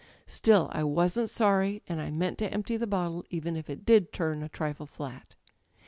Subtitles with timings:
[0.25, 4.11] Still, I wasn't sorry, and I meant to empty the bottle, even if it did
[4.11, 5.35] turn a trifle flat.